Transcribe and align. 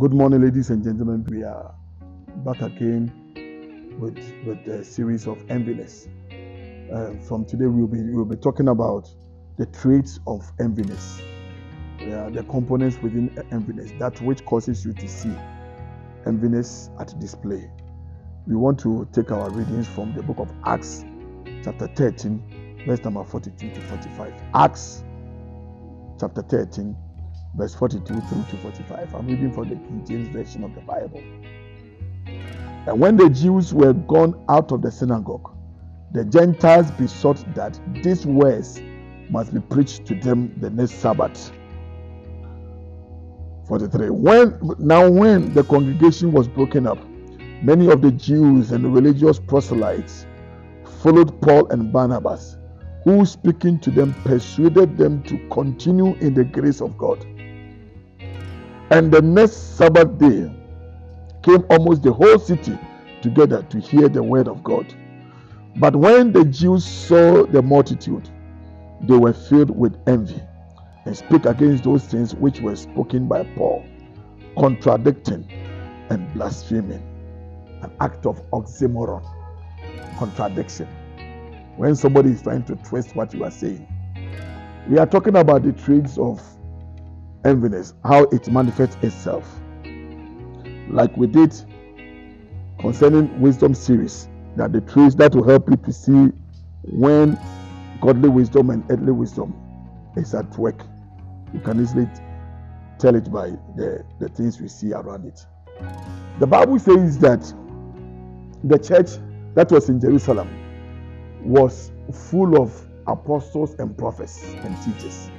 Good 0.00 0.14
morning, 0.14 0.40
ladies 0.40 0.70
and 0.70 0.82
gentlemen. 0.82 1.26
We 1.28 1.42
are 1.42 1.74
back 2.36 2.62
again 2.62 3.12
with 4.00 4.16
with 4.46 4.66
a 4.66 4.82
series 4.82 5.26
of 5.26 5.36
enviness. 5.48 6.08
Uh, 6.90 7.22
from 7.28 7.44
today, 7.44 7.66
we'll 7.66 7.86
be 7.86 8.00
we'll 8.04 8.24
be 8.24 8.36
talking 8.36 8.68
about 8.68 9.10
the 9.58 9.66
traits 9.66 10.18
of 10.26 10.40
enviness, 10.56 11.20
the 11.98 12.42
components 12.48 12.96
within 13.02 13.28
enviness, 13.52 13.98
that 13.98 14.18
which 14.22 14.42
causes 14.46 14.86
you 14.86 14.94
to 14.94 15.06
see 15.06 15.36
enviness 16.24 16.88
at 16.98 17.12
display. 17.20 17.70
We 18.46 18.56
want 18.56 18.80
to 18.80 19.06
take 19.12 19.30
our 19.30 19.50
readings 19.50 19.86
from 19.86 20.14
the 20.14 20.22
book 20.22 20.38
of 20.38 20.50
Acts, 20.64 21.04
chapter 21.62 21.88
13, 21.88 22.84
verse 22.86 23.04
number 23.04 23.22
42 23.22 23.74
to 23.74 23.80
45. 23.82 24.32
Acts, 24.54 25.04
chapter 26.18 26.40
13 26.40 26.96
verse 27.56 27.74
42 27.74 28.04
through 28.06 28.44
to 28.50 28.56
45. 28.56 29.14
I'm 29.14 29.26
reading 29.26 29.52
from 29.52 29.68
the 29.68 29.76
King 29.76 30.04
James 30.06 30.28
Version 30.28 30.64
of 30.64 30.74
the 30.74 30.80
Bible. 30.82 31.22
And 32.86 32.98
when 33.00 33.16
the 33.16 33.28
Jews 33.28 33.74
were 33.74 33.92
gone 33.92 34.42
out 34.48 34.72
of 34.72 34.82
the 34.82 34.90
synagogue, 34.90 35.54
the 36.12 36.24
Gentiles 36.24 36.90
besought 36.92 37.44
that 37.54 37.78
these 38.02 38.26
words 38.26 38.80
must 39.30 39.54
be 39.54 39.60
preached 39.60 40.06
to 40.06 40.14
them 40.14 40.54
the 40.60 40.70
next 40.70 40.94
Sabbath. 40.94 41.52
43. 43.68 44.10
When 44.10 44.58
now 44.78 45.08
when 45.08 45.54
the 45.54 45.62
congregation 45.62 46.32
was 46.32 46.48
broken 46.48 46.86
up, 46.86 46.98
many 47.62 47.88
of 47.90 48.02
the 48.02 48.10
Jews 48.10 48.72
and 48.72 48.92
religious 48.92 49.38
proselytes 49.38 50.26
followed 51.02 51.40
Paul 51.40 51.68
and 51.68 51.92
Barnabas, 51.92 52.56
who 53.04 53.24
speaking 53.24 53.78
to 53.80 53.90
them 53.90 54.12
persuaded 54.24 54.98
them 54.98 55.22
to 55.24 55.38
continue 55.50 56.14
in 56.16 56.34
the 56.34 56.44
grace 56.44 56.80
of 56.80 56.98
God. 56.98 57.24
And 58.90 59.12
the 59.12 59.22
next 59.22 59.76
Sabbath 59.76 60.18
day 60.18 60.52
came 61.42 61.64
almost 61.70 62.02
the 62.02 62.12
whole 62.12 62.38
city 62.38 62.76
together 63.22 63.62
to 63.70 63.78
hear 63.78 64.08
the 64.08 64.22
word 64.22 64.48
of 64.48 64.64
God. 64.64 64.92
But 65.76 65.94
when 65.94 66.32
the 66.32 66.44
Jews 66.44 66.84
saw 66.84 67.46
the 67.46 67.62
multitude, 67.62 68.28
they 69.02 69.16
were 69.16 69.32
filled 69.32 69.70
with 69.70 69.96
envy 70.08 70.42
and 71.04 71.16
spake 71.16 71.46
against 71.46 71.84
those 71.84 72.04
things 72.04 72.34
which 72.34 72.60
were 72.60 72.74
spoken 72.74 73.28
by 73.28 73.44
Paul, 73.56 73.84
contradicting 74.58 75.48
and 76.10 76.32
blaspheming. 76.34 77.06
An 77.82 77.90
act 78.00 78.26
of 78.26 78.42
oxymoron, 78.50 79.24
contradiction. 80.18 80.88
When 81.76 81.94
somebody 81.94 82.30
is 82.30 82.42
trying 82.42 82.64
to 82.64 82.74
twist 82.76 83.14
what 83.16 83.32
you 83.32 83.44
are 83.44 83.50
saying, 83.50 83.86
we 84.88 84.98
are 84.98 85.06
talking 85.06 85.36
about 85.36 85.62
the 85.62 85.72
traits 85.72 86.18
of 86.18 86.42
enviness, 87.44 87.94
how 88.04 88.24
it 88.24 88.48
manifests 88.50 88.96
itself. 89.02 89.60
Like 90.88 91.16
we 91.16 91.26
did 91.26 91.54
concerning 92.80 93.40
wisdom 93.40 93.74
series, 93.74 94.28
that 94.56 94.72
the 94.72 94.80
traits 94.80 95.14
that 95.16 95.34
will 95.34 95.48
help 95.48 95.68
you 95.70 95.76
to 95.76 95.92
see 95.92 96.32
when 96.82 97.38
godly 98.00 98.28
wisdom 98.28 98.70
and 98.70 98.84
earthly 98.90 99.12
wisdom 99.12 99.54
is 100.16 100.34
at 100.34 100.56
work. 100.58 100.82
You 101.52 101.60
can 101.60 101.80
easily 101.80 102.08
tell 102.98 103.14
it 103.14 103.30
by 103.30 103.50
the, 103.76 104.04
the 104.18 104.28
things 104.28 104.60
we 104.60 104.68
see 104.68 104.92
around 104.92 105.26
it. 105.26 105.44
The 106.38 106.46
Bible 106.46 106.78
says 106.78 107.18
that 107.20 107.40
the 108.64 108.78
church 108.78 109.10
that 109.54 109.70
was 109.70 109.88
in 109.88 110.00
Jerusalem 110.00 110.48
was 111.42 111.92
full 112.12 112.60
of 112.60 112.74
apostles 113.06 113.74
and 113.78 113.96
prophets 113.96 114.42
and 114.42 114.76
teachers. 114.82 115.30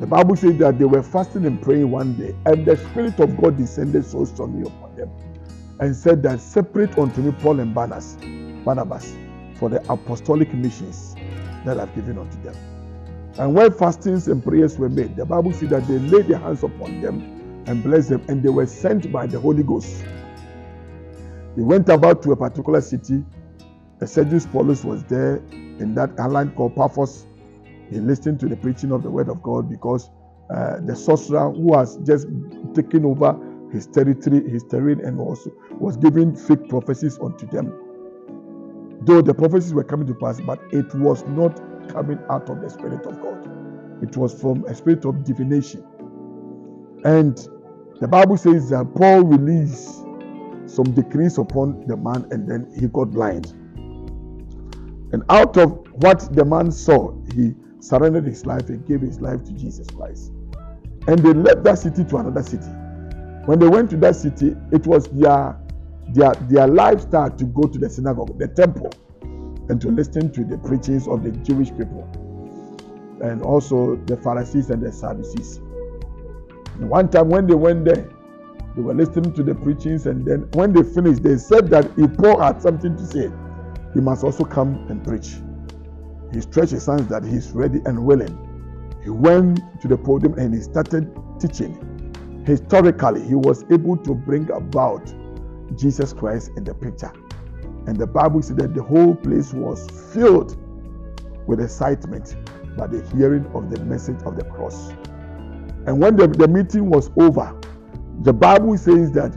The 0.00 0.06
Bible 0.06 0.36
says 0.36 0.56
that 0.58 0.78
they 0.78 0.84
were 0.84 1.02
fasting 1.02 1.44
and 1.46 1.60
praying 1.60 1.90
one 1.90 2.14
day, 2.14 2.34
and 2.46 2.64
the 2.64 2.76
Spirit 2.76 3.18
of 3.20 3.36
God 3.36 3.56
descended 3.56 4.04
so 4.04 4.24
strongly 4.24 4.62
upon 4.62 4.94
them 4.96 5.10
and 5.80 5.94
said 5.94 6.22
that 6.24 6.40
separate 6.40 6.96
unto 6.98 7.20
me 7.20 7.32
Paul 7.32 7.60
and 7.60 7.74
Barnabas, 7.74 8.16
Barnabas 8.64 9.16
for 9.56 9.68
the 9.68 9.82
apostolic 9.92 10.54
missions 10.54 11.16
that 11.64 11.80
I've 11.80 11.94
given 11.96 12.18
unto 12.18 12.40
them. 12.42 12.54
And 13.38 13.54
when 13.54 13.72
fastings 13.72 14.28
and 14.28 14.42
prayers 14.42 14.78
were 14.78 14.88
made, 14.88 15.16
the 15.16 15.24
Bible 15.24 15.52
says 15.52 15.70
that 15.70 15.88
they 15.88 15.98
laid 15.98 16.28
their 16.28 16.38
hands 16.38 16.62
upon 16.62 17.00
them 17.00 17.64
and 17.66 17.82
blessed 17.82 18.10
them, 18.10 18.24
and 18.28 18.42
they 18.42 18.50
were 18.50 18.66
sent 18.66 19.10
by 19.12 19.26
the 19.26 19.40
Holy 19.40 19.64
Ghost. 19.64 20.04
They 21.56 21.62
went 21.62 21.88
about 21.88 22.22
to 22.22 22.32
a 22.32 22.36
particular 22.36 22.80
city. 22.80 23.24
The 23.98 24.06
Sergius 24.06 24.46
Paulus 24.46 24.84
was 24.84 25.04
there 25.04 25.36
in 25.50 25.94
that 25.96 26.18
island 26.20 26.56
called 26.56 26.76
Paphos 26.76 27.27
he 27.90 27.98
listened 28.00 28.40
to 28.40 28.48
the 28.48 28.56
preaching 28.56 28.92
of 28.92 29.02
the 29.02 29.10
word 29.10 29.28
of 29.28 29.42
God 29.42 29.68
because 29.68 30.10
uh, 30.50 30.80
the 30.80 30.96
sorcerer 30.96 31.50
who 31.50 31.76
has 31.76 31.96
just 31.98 32.26
taken 32.74 33.04
over 33.04 33.38
his 33.72 33.86
territory, 33.86 34.48
his 34.48 34.64
terrain, 34.64 35.00
and 35.04 35.20
also 35.20 35.50
was 35.72 35.96
giving 35.96 36.34
fake 36.34 36.68
prophecies 36.68 37.18
unto 37.18 37.46
them. 37.46 37.66
Though 39.02 39.22
the 39.22 39.34
prophecies 39.34 39.74
were 39.74 39.84
coming 39.84 40.06
to 40.06 40.14
pass, 40.14 40.40
but 40.40 40.60
it 40.72 40.92
was 40.94 41.24
not 41.26 41.60
coming 41.88 42.18
out 42.30 42.48
of 42.50 42.60
the 42.60 42.70
Spirit 42.70 43.06
of 43.06 43.20
God. 43.20 44.02
It 44.02 44.16
was 44.16 44.40
from 44.40 44.64
a 44.66 44.74
spirit 44.74 45.04
of 45.04 45.24
divination. 45.24 45.84
And 47.04 47.36
the 48.00 48.08
Bible 48.08 48.36
says 48.36 48.70
that 48.70 48.94
Paul 48.94 49.24
released 49.24 50.04
some 50.66 50.92
decrees 50.94 51.38
upon 51.38 51.86
the 51.86 51.96
man, 51.96 52.26
and 52.30 52.48
then 52.48 52.70
he 52.78 52.86
got 52.88 53.10
blind. 53.10 53.46
And 55.12 55.22
out 55.30 55.56
of 55.56 55.86
what 56.02 56.34
the 56.34 56.44
man 56.44 56.70
saw, 56.70 57.14
he 57.34 57.54
surrendered 57.80 58.24
his 58.24 58.44
life 58.46 58.68
and 58.68 58.86
gave 58.86 59.00
his 59.00 59.20
life 59.20 59.44
to 59.44 59.52
Jesus 59.52 59.86
Christ. 59.88 60.32
And 61.06 61.18
they 61.20 61.32
left 61.32 61.62
that 61.64 61.78
city 61.78 62.04
to 62.04 62.16
another 62.18 62.42
city. 62.42 62.66
When 63.46 63.58
they 63.58 63.68
went 63.68 63.90
to 63.90 63.96
that 63.98 64.16
city, 64.16 64.56
it 64.72 64.86
was 64.86 65.06
their 65.08 65.58
their 66.08 66.32
their 66.48 66.66
lifestyle 66.66 67.30
to 67.30 67.44
go 67.44 67.62
to 67.62 67.78
the 67.78 67.88
synagogue, 67.88 68.38
the 68.38 68.48
temple, 68.48 68.90
and 69.68 69.80
to 69.80 69.90
listen 69.90 70.30
to 70.32 70.44
the 70.44 70.58
preachings 70.58 71.08
of 71.08 71.22
the 71.22 71.30
Jewish 71.30 71.70
people, 71.70 72.04
and 73.22 73.42
also 73.42 73.96
the 73.96 74.16
Pharisees 74.18 74.70
and 74.70 74.82
the 74.82 74.92
Sadducees. 74.92 75.58
And 76.76 76.90
one 76.90 77.08
time 77.10 77.28
when 77.30 77.46
they 77.46 77.54
went 77.54 77.84
there, 77.84 78.08
they 78.76 78.82
were 78.82 78.94
listening 78.94 79.32
to 79.34 79.42
the 79.42 79.54
preachings, 79.54 80.06
and 80.06 80.26
then 80.26 80.48
when 80.52 80.72
they 80.72 80.82
finished, 80.82 81.22
they 81.22 81.36
said 81.36 81.68
that 81.70 81.90
if 81.96 82.16
Paul 82.16 82.40
had 82.40 82.60
something 82.60 82.96
to 82.96 83.06
say, 83.06 83.30
he 83.94 84.00
must 84.00 84.24
also 84.24 84.44
come 84.44 84.86
and 84.88 85.02
preach 85.02 85.36
he 86.32 86.40
stretched 86.40 86.72
his 86.72 86.86
hands 86.86 87.08
that 87.08 87.24
he's 87.24 87.50
ready 87.52 87.80
and 87.86 88.04
willing. 88.04 88.36
He 89.02 89.10
went 89.10 89.60
to 89.80 89.88
the 89.88 89.96
podium 89.96 90.34
and 90.38 90.54
he 90.54 90.60
started 90.60 91.10
teaching. 91.40 91.76
Historically, 92.46 93.26
he 93.26 93.34
was 93.34 93.64
able 93.70 93.96
to 93.96 94.14
bring 94.14 94.50
about 94.50 95.12
Jesus 95.76 96.12
Christ 96.12 96.50
in 96.56 96.64
the 96.64 96.74
picture. 96.74 97.12
And 97.86 97.96
the 97.96 98.06
Bible 98.06 98.42
said 98.42 98.58
that 98.58 98.74
the 98.74 98.82
whole 98.82 99.14
place 99.14 99.52
was 99.52 99.88
filled 100.12 100.56
with 101.46 101.60
excitement 101.60 102.36
by 102.76 102.86
the 102.86 103.06
hearing 103.16 103.46
of 103.54 103.70
the 103.70 103.82
message 103.84 104.20
of 104.24 104.36
the 104.36 104.44
cross. 104.44 104.90
And 105.86 106.00
when 106.00 106.16
the, 106.16 106.26
the 106.28 106.46
meeting 106.46 106.90
was 106.90 107.10
over, 107.18 107.58
the 108.20 108.32
Bible 108.32 108.76
says 108.76 109.10
that 109.12 109.32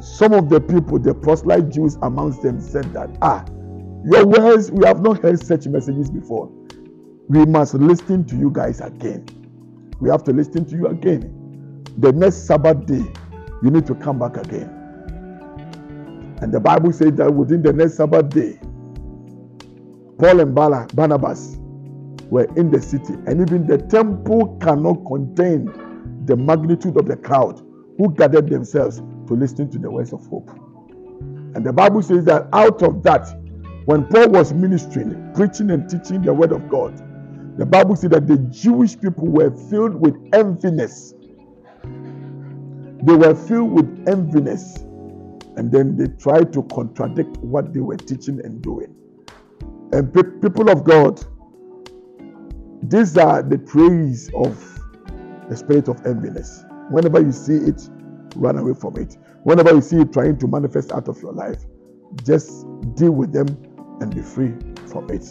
some 0.00 0.32
of 0.32 0.48
the 0.48 0.60
people, 0.60 0.98
the 0.98 1.14
proselyte 1.14 1.68
Jews 1.68 1.96
amongst 2.02 2.42
them, 2.42 2.60
said 2.60 2.92
that, 2.94 3.16
ah, 3.20 3.44
your 4.04 4.26
words, 4.26 4.70
we 4.70 4.86
have 4.86 5.00
not 5.00 5.22
heard 5.22 5.44
such 5.44 5.66
messages 5.66 6.10
before. 6.10 6.50
We 7.28 7.44
must 7.46 7.74
listen 7.74 8.24
to 8.26 8.36
you 8.36 8.50
guys 8.50 8.80
again. 8.80 9.26
We 10.00 10.10
have 10.10 10.24
to 10.24 10.32
listen 10.32 10.64
to 10.66 10.76
you 10.76 10.88
again. 10.88 11.84
The 11.98 12.12
next 12.12 12.46
Sabbath 12.46 12.86
day, 12.86 13.04
you 13.62 13.70
need 13.70 13.86
to 13.86 13.94
come 13.94 14.18
back 14.18 14.36
again. 14.36 14.68
And 16.42 16.52
the 16.52 16.58
Bible 16.58 16.92
says 16.92 17.12
that 17.12 17.32
within 17.32 17.62
the 17.62 17.72
next 17.72 17.94
Sabbath 17.94 18.30
day, 18.30 18.58
Paul 20.18 20.40
and 20.40 20.54
Barnabas 20.54 21.58
were 22.30 22.48
in 22.56 22.70
the 22.70 22.80
city, 22.80 23.14
and 23.26 23.40
even 23.40 23.66
the 23.66 23.78
temple 23.78 24.58
cannot 24.60 25.04
contain 25.06 25.66
the 26.24 26.36
magnitude 26.36 26.96
of 26.96 27.06
the 27.06 27.16
crowd 27.16 27.60
who 27.98 28.12
gathered 28.14 28.48
themselves 28.48 28.98
to 29.28 29.34
listen 29.34 29.70
to 29.70 29.78
the 29.78 29.90
words 29.90 30.12
of 30.12 30.26
hope. 30.26 30.50
And 31.54 31.64
the 31.64 31.72
Bible 31.72 32.02
says 32.02 32.24
that 32.24 32.48
out 32.52 32.82
of 32.82 33.02
that, 33.04 33.28
when 33.84 34.06
Paul 34.06 34.28
was 34.28 34.52
ministering, 34.52 35.32
preaching, 35.34 35.70
and 35.70 35.88
teaching 35.90 36.22
the 36.22 36.32
word 36.32 36.52
of 36.52 36.68
God, 36.68 36.96
the 37.58 37.66
Bible 37.66 37.96
said 37.96 38.12
that 38.12 38.26
the 38.26 38.38
Jewish 38.38 38.98
people 38.98 39.26
were 39.26 39.50
filled 39.68 39.94
with 39.94 40.14
enviness. 40.30 41.12
They 43.04 43.14
were 43.14 43.34
filled 43.34 43.72
with 43.72 44.04
enviness. 44.06 44.80
And 45.58 45.70
then 45.70 45.96
they 45.96 46.06
tried 46.16 46.52
to 46.54 46.62
contradict 46.64 47.36
what 47.38 47.74
they 47.74 47.80
were 47.80 47.96
teaching 47.96 48.40
and 48.42 48.62
doing. 48.62 48.94
And 49.92 50.14
pe- 50.14 50.40
people 50.40 50.70
of 50.70 50.84
God, 50.84 51.22
these 52.84 53.18
are 53.18 53.42
the 53.42 53.58
traits 53.58 54.30
of 54.34 54.56
the 55.50 55.56
spirit 55.56 55.88
of 55.88 55.96
enviness. 56.04 56.64
Whenever 56.90 57.20
you 57.20 57.32
see 57.32 57.56
it, 57.56 57.82
run 58.36 58.56
away 58.56 58.74
from 58.74 58.96
it. 58.96 59.18
Whenever 59.42 59.74
you 59.74 59.82
see 59.82 59.98
it 59.98 60.12
trying 60.12 60.38
to 60.38 60.46
manifest 60.46 60.92
out 60.92 61.08
of 61.08 61.20
your 61.20 61.32
life, 61.32 61.64
just 62.24 62.64
deal 62.94 63.10
with 63.10 63.32
them 63.32 63.46
and 64.00 64.14
be 64.14 64.22
free 64.22 64.54
from 64.88 65.10
it. 65.10 65.24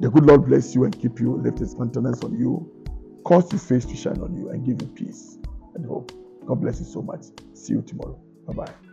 The 0.00 0.10
good 0.10 0.24
Lord 0.24 0.46
bless 0.46 0.74
you 0.74 0.84
and 0.84 0.98
keep 0.98 1.20
you, 1.20 1.36
lift 1.36 1.58
his 1.58 1.74
countenance 1.74 2.22
on 2.22 2.38
you, 2.38 2.70
cause 3.24 3.50
his 3.50 3.64
face 3.66 3.84
to 3.84 3.96
shine 3.96 4.20
on 4.20 4.34
you, 4.36 4.48
and 4.50 4.64
give 4.64 4.80
you 4.80 4.88
peace 4.88 5.38
and 5.74 5.84
hope. 5.84 6.12
God 6.46 6.60
bless 6.60 6.80
you 6.80 6.86
so 6.86 7.02
much. 7.02 7.24
See 7.54 7.74
you 7.74 7.82
tomorrow. 7.82 8.18
Bye 8.46 8.54
bye. 8.54 8.89